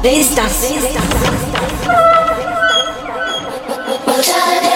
[0.00, 0.70] Wer ist das?
[4.06, 4.67] Wer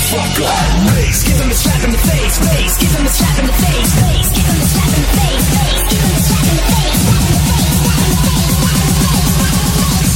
[0.00, 0.48] motherfucker.
[0.88, 2.38] Please give him a slap in the face.
[2.38, 3.92] Face, give him a slap in the face.
[4.00, 5.44] Face, give him a slap in the face.
[5.60, 7.00] Please give him a slap in the face.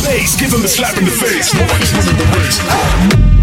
[0.04, 1.54] Please give him a slap in the face.
[1.54, 3.33] Nobody's winning the race.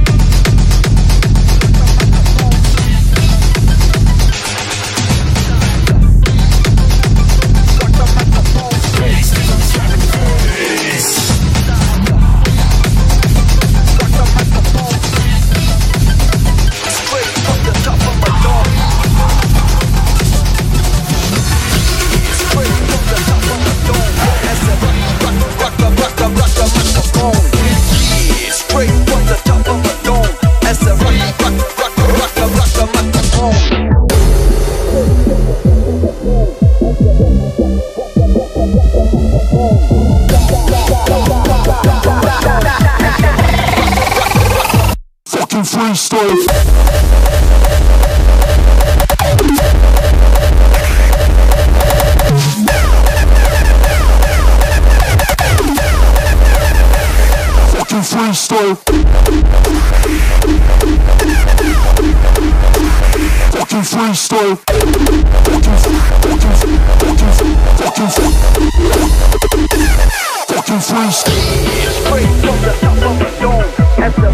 [70.81, 71.11] freestyle.
[71.11, 73.63] Straight from the top of the dome.
[74.03, 74.31] As the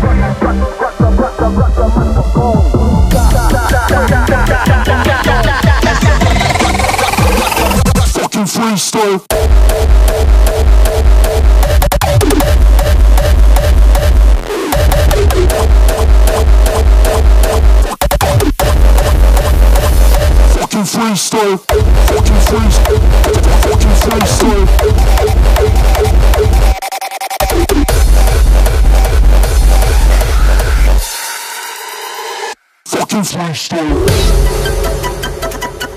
[33.23, 33.71] since last.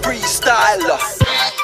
[0.03, 1.60] Freestyler.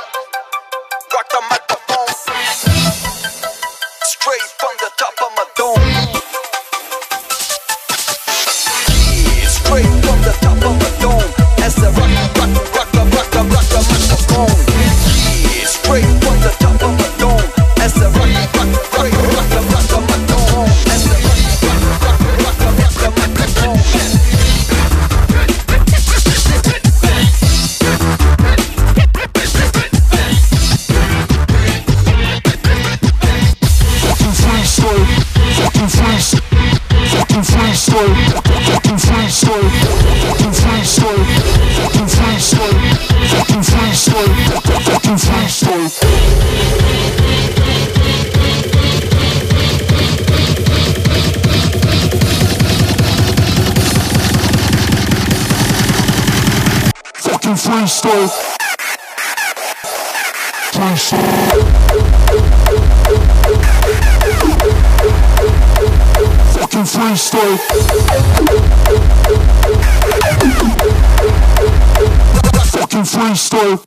[73.37, 73.86] story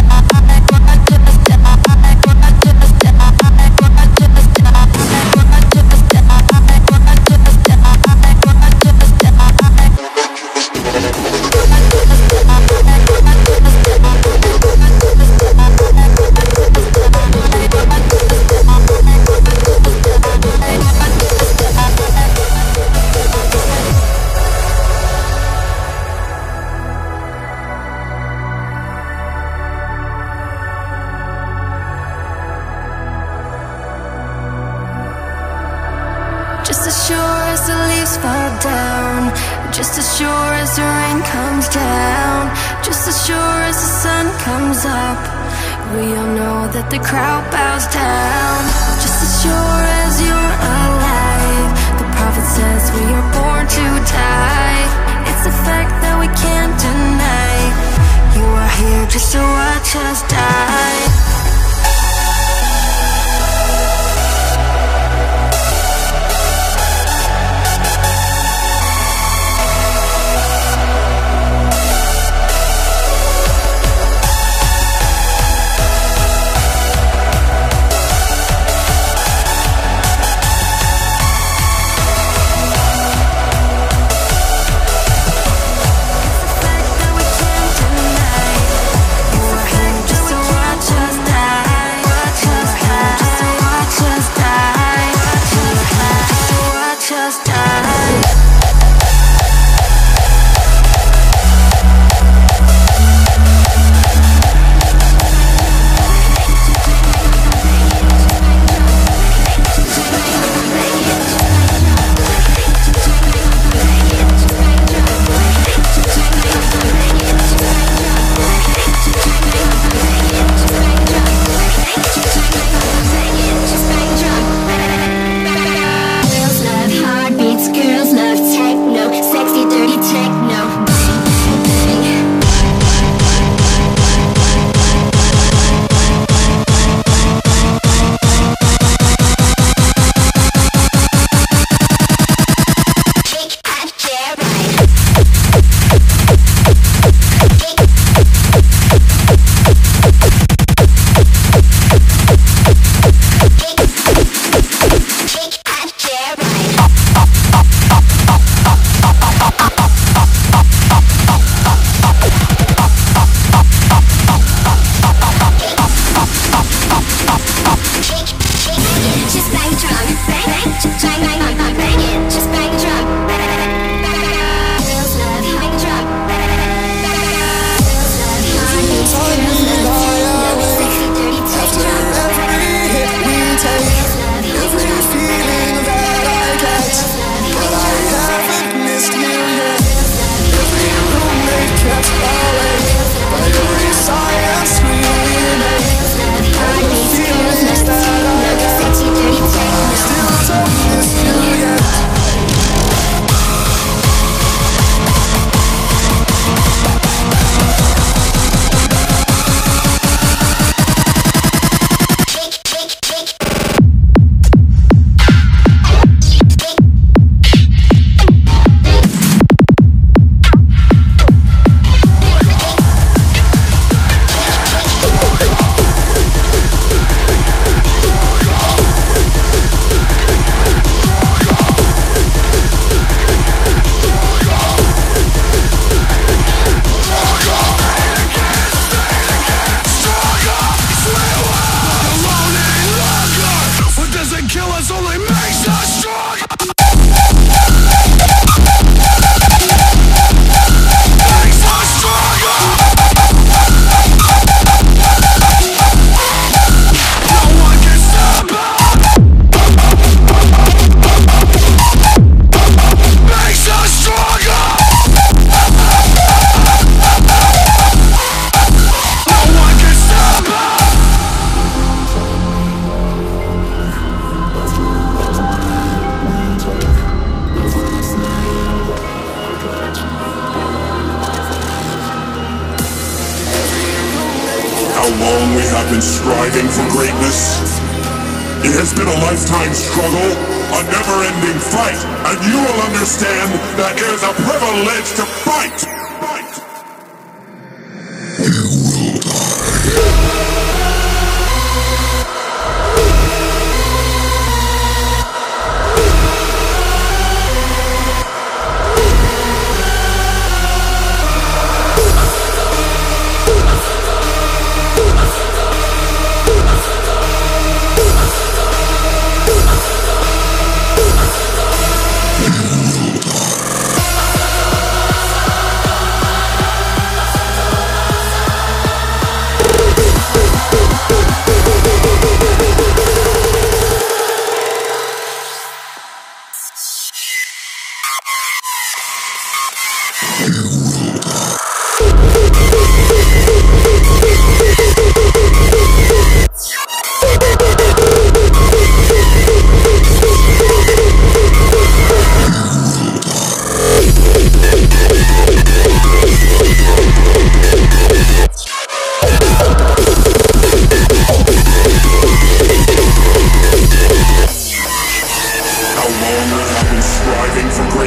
[289.97, 290.36] lifetime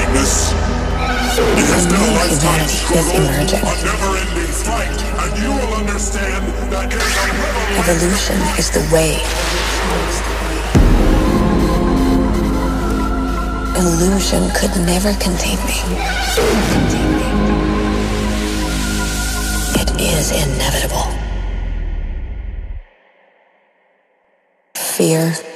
[0.09, 0.51] greatness?
[1.39, 3.45] It has been a lifetime struggle, a
[3.85, 7.79] never-ending fight, and you will understand that it is a privilege.
[7.79, 9.21] Evolution is the way.
[13.79, 15.79] Illusion could never contain me.
[19.79, 21.07] It is inevitable.
[24.75, 25.48] Fear.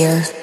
[0.00, 0.39] Fear.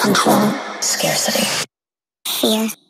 [0.00, 0.40] control,
[0.80, 1.46] scarcity,
[2.26, 2.89] fear.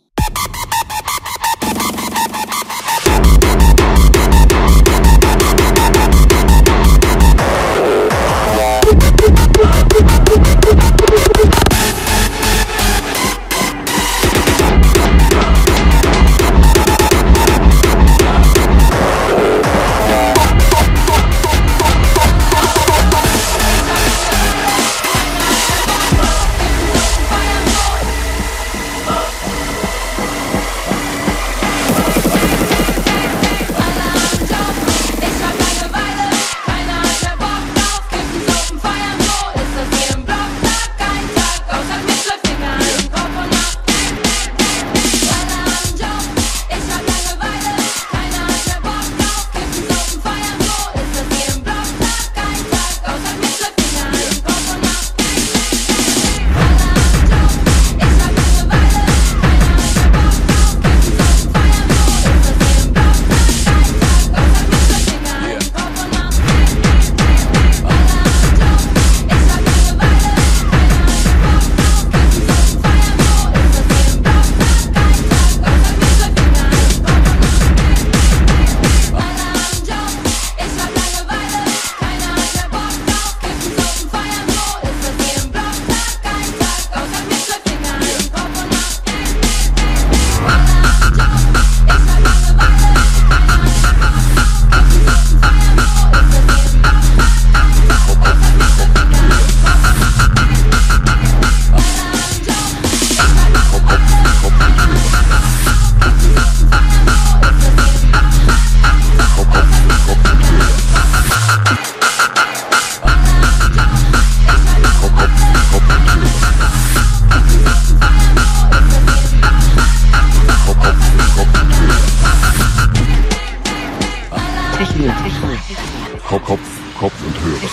[124.81, 126.61] Kopf, Kopf,
[126.99, 127.69] Kopf und Hörer.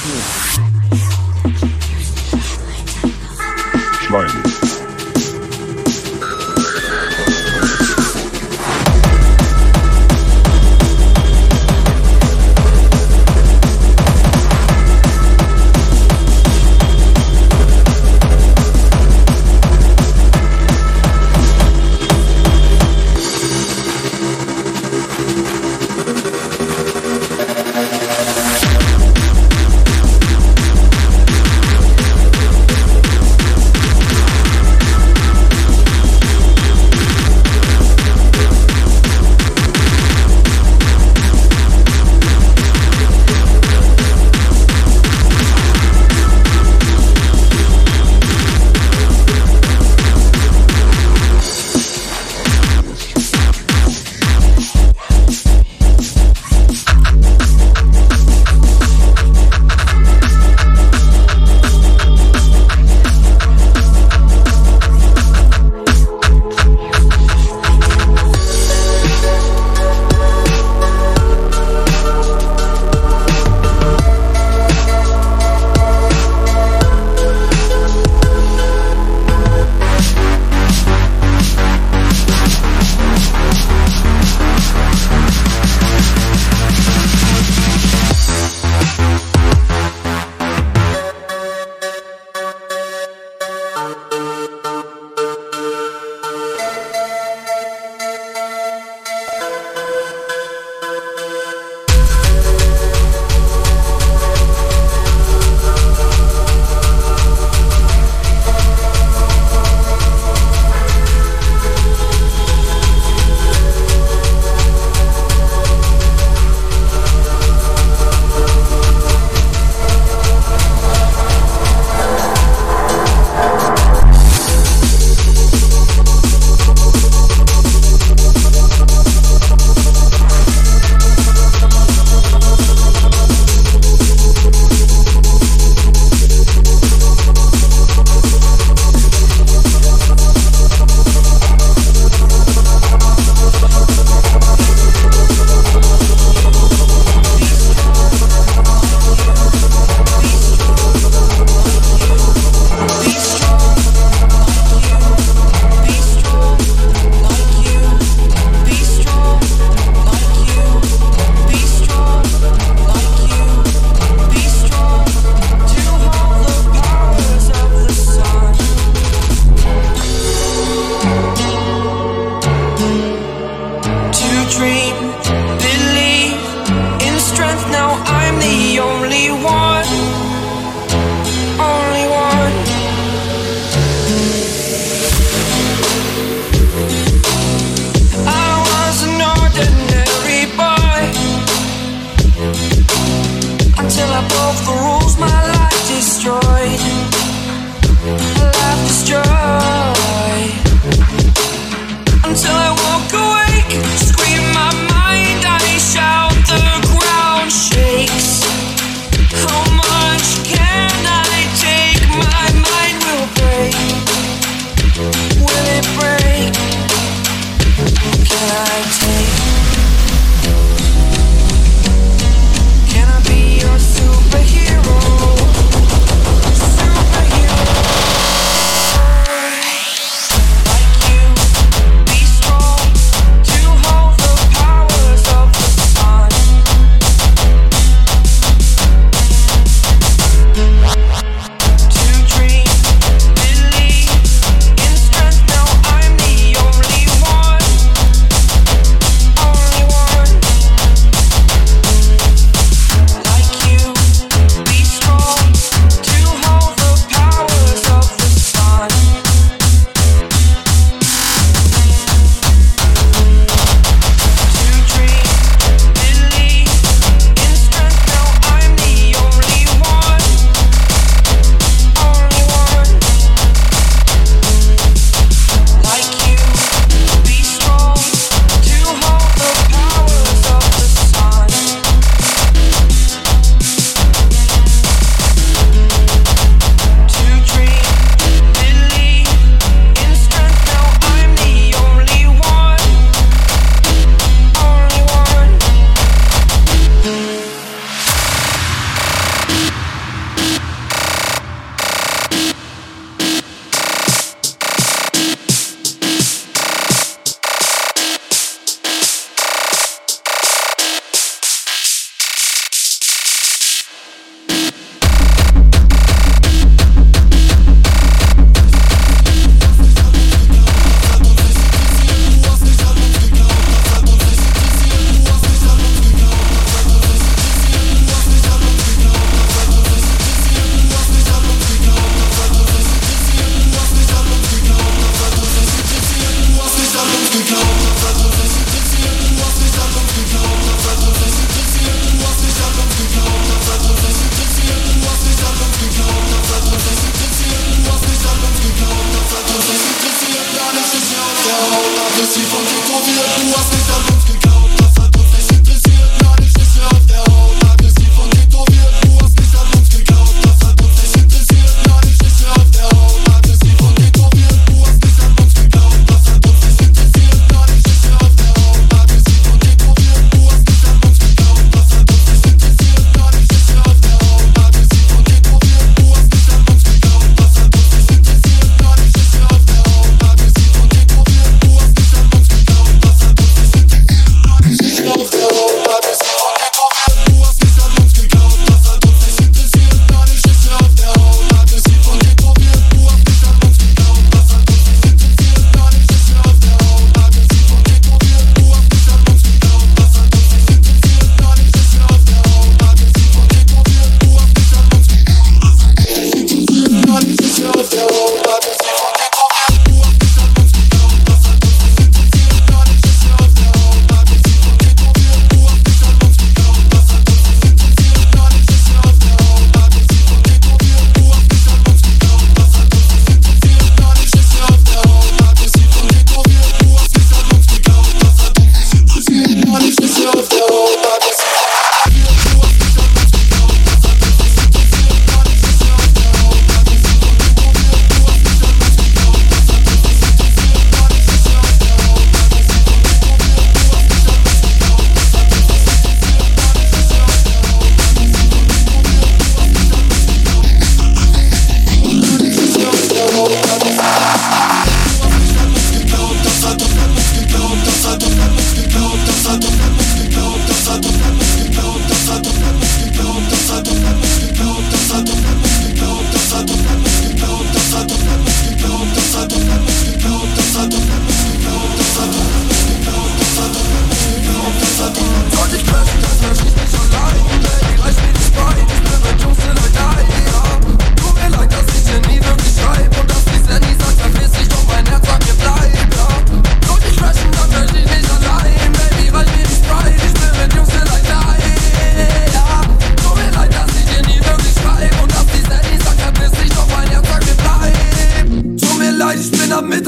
[4.02, 4.47] Schleimig.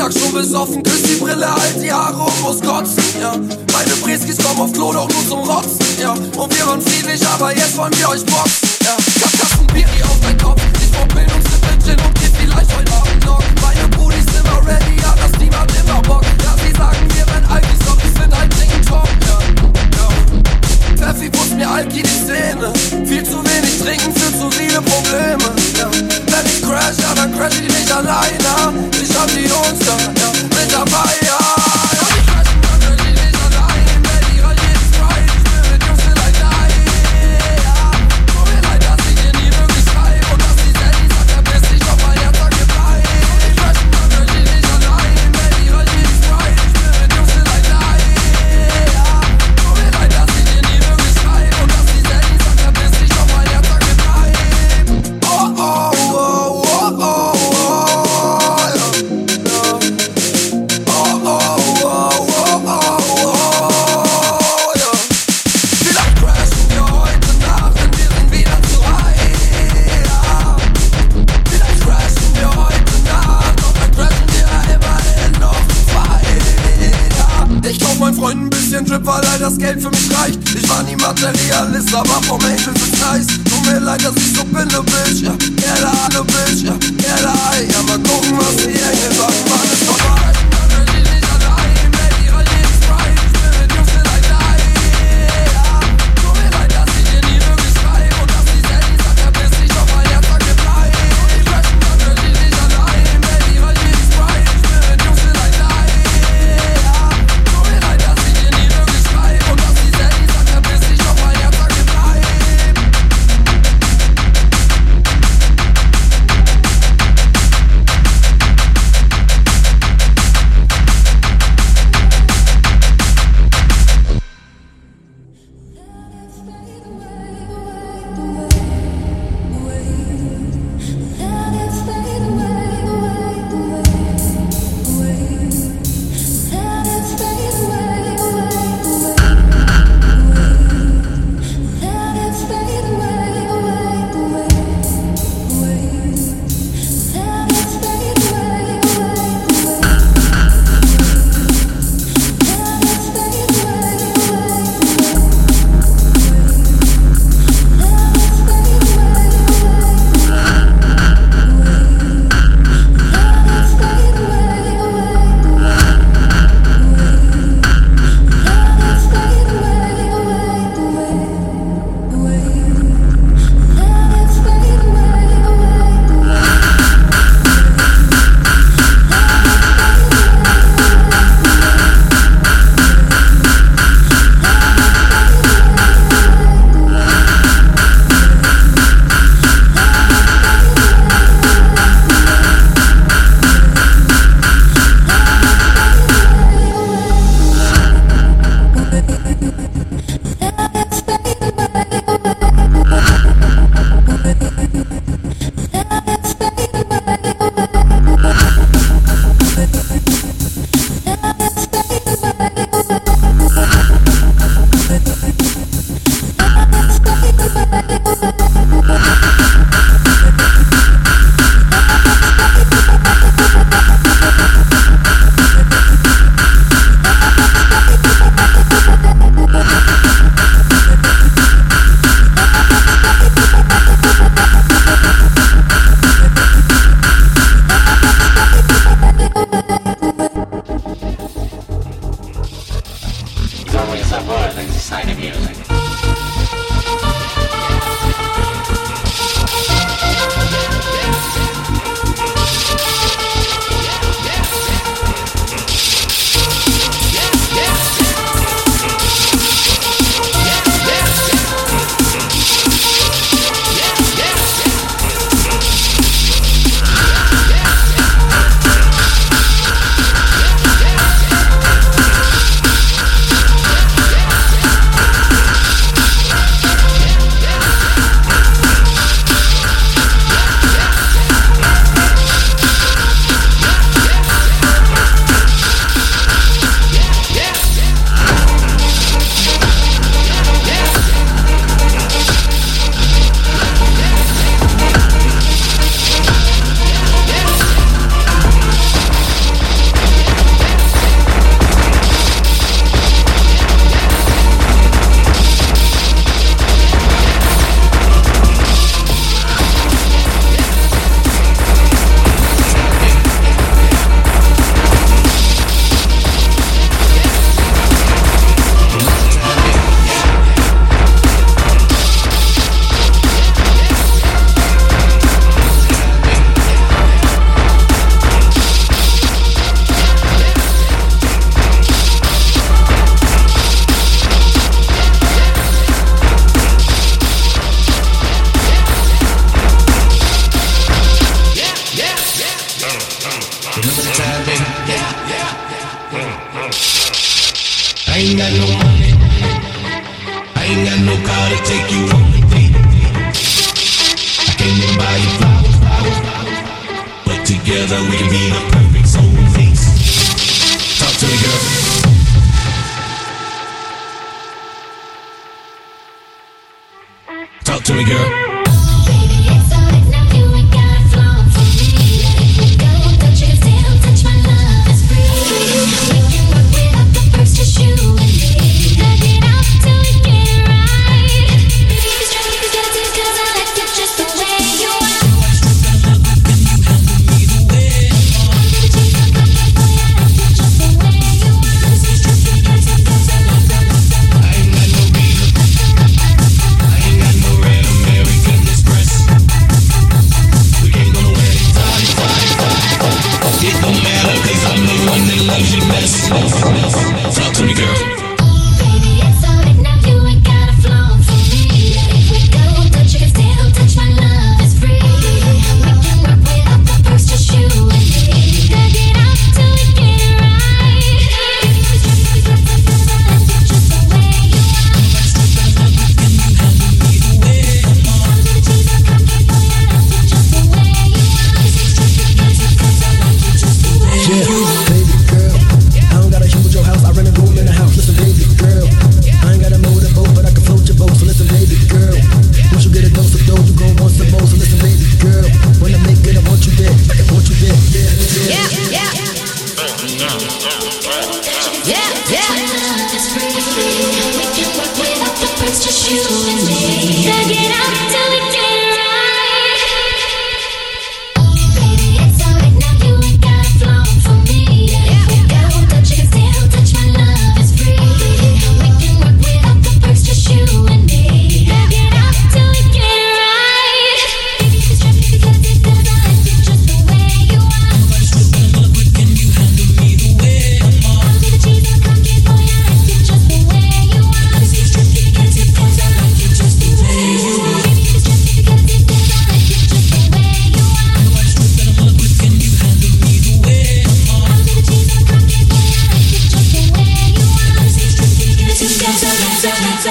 [0.08, 3.34] Besoffen, küsst die Brille, halt die Haare und muss kotzen, ja.
[3.34, 6.14] Meine Briskis kommen auf Klo, doch nur zum Rotzen, ja.
[6.14, 8.96] Und wir waren friedlich, aber jetzt wollen wir euch boxen, ja.
[9.40, 10.19] Kasten Biri auf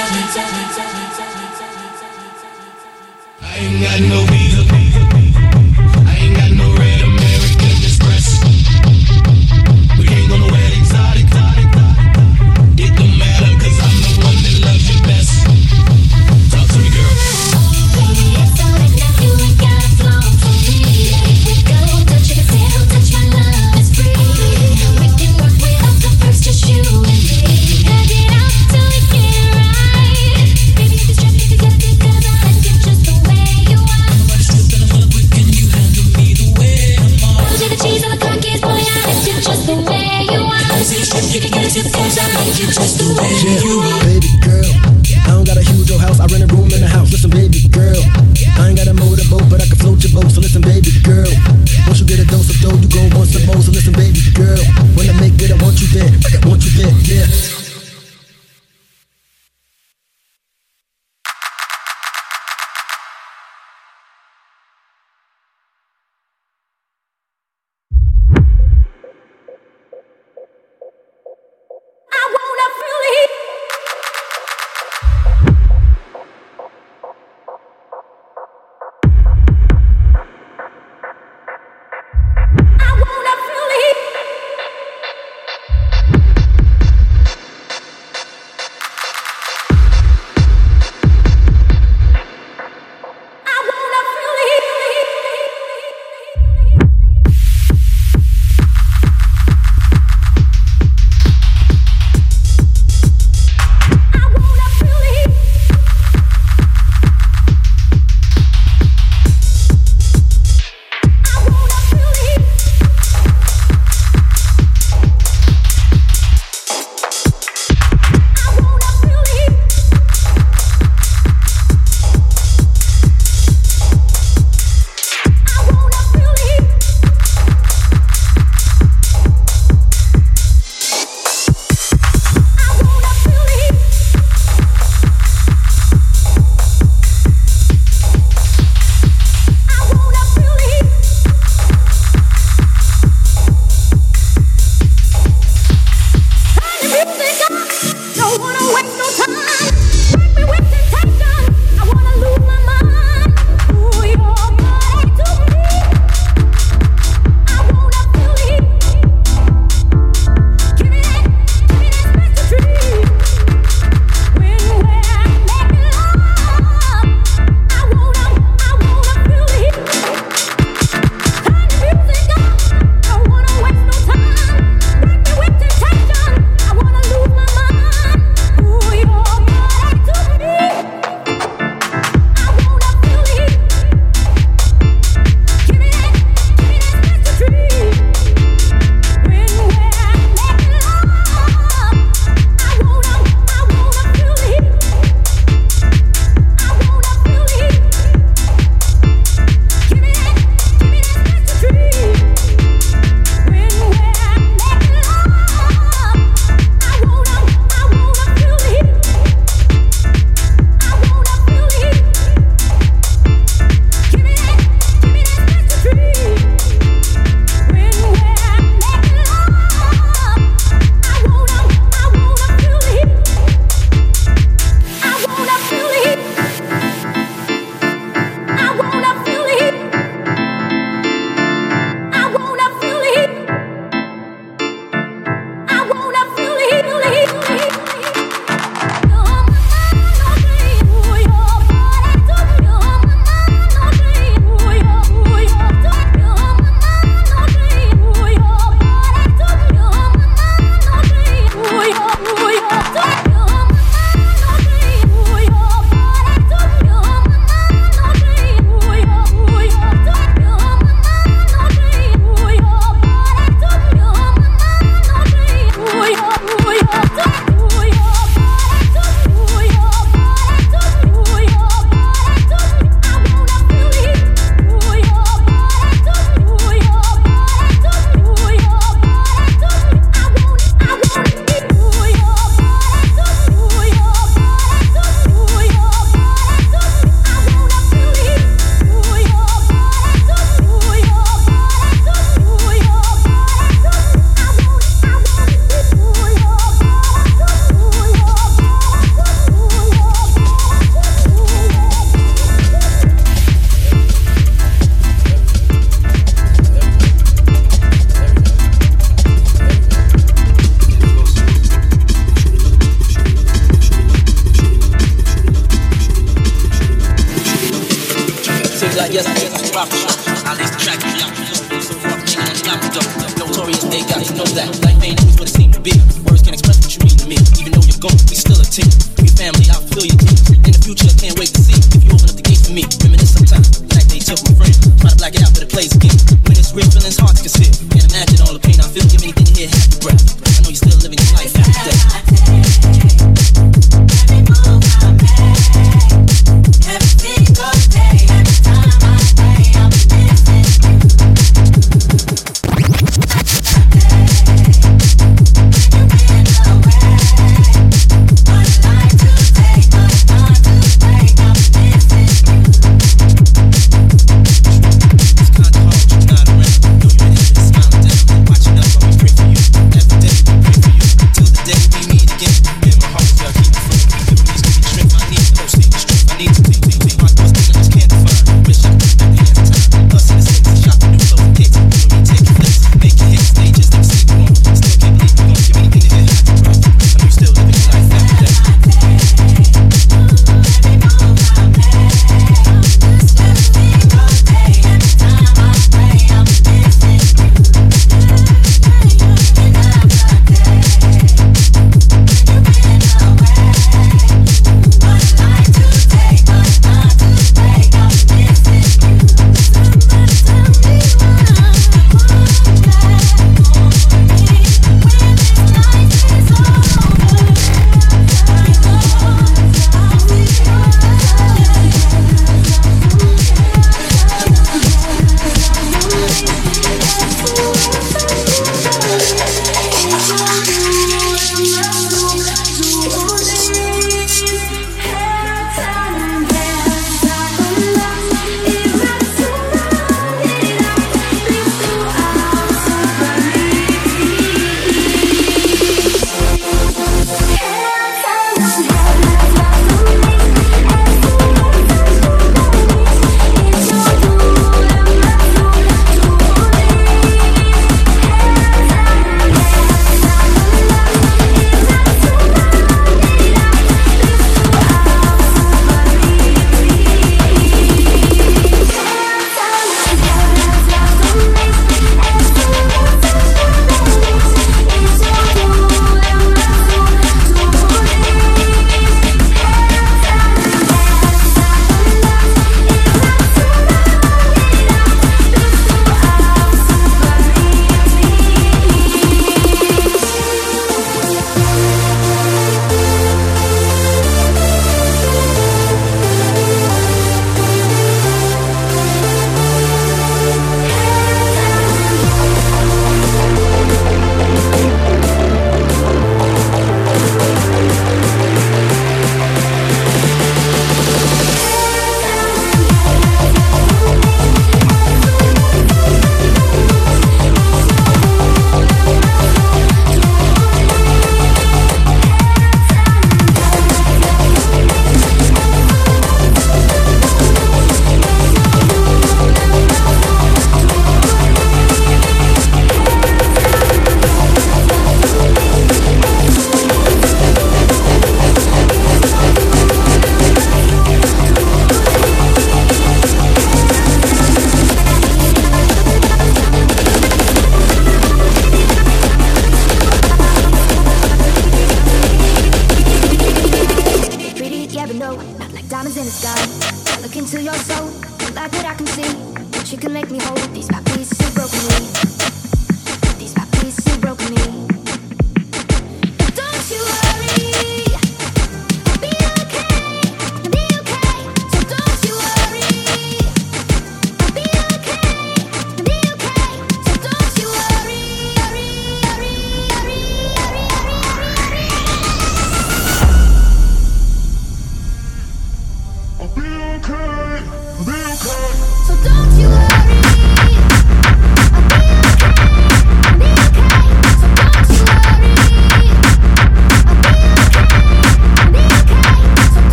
[0.00, 0.04] I
[3.56, 4.77] ain't got no reason.
[41.68, 44.00] I know you just the way yeah, you are.
[44.08, 44.72] Baby girl,
[45.28, 47.12] I don't got a huge old house, I rent a room in a house.
[47.12, 48.00] Listen, baby girl,
[48.56, 50.32] I ain't got a motorboat, but I can float your boat.
[50.32, 51.28] So listen, baby girl,
[51.84, 53.60] once you get a dose of dough, you go once a bowl.
[53.60, 54.56] So listen, baby girl,
[54.96, 57.57] when I make it, I want you there, I want you there, yeah.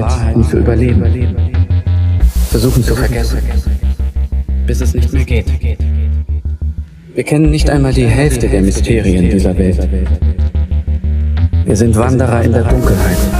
[0.00, 1.36] Wahrheit nur für Überleben.
[2.50, 3.38] Versuchen zu vergessen,
[4.66, 5.46] bis es nicht mehr geht.
[7.14, 9.88] Wir kennen nicht einmal die Hälfte der Mysterien dieser Welt.
[11.64, 13.35] Wir sind Wanderer in der Dunkelheit.